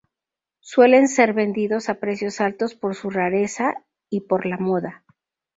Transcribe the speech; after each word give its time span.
Suelen 0.61 1.07
ser 1.07 1.31
vendidos 1.33 1.87
a 1.87 1.99
precios 1.99 2.41
altos 2.41 2.73
por 2.73 2.95
su 2.95 3.11
rareza 3.11 3.85
y 4.09 4.21
por 4.21 4.47
la 4.47 4.57
moda. 4.57 5.03